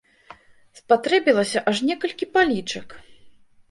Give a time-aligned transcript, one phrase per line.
[0.79, 3.01] Спатрэбілася аж некалькі палічак!